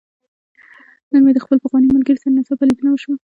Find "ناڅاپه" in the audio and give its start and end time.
2.35-2.63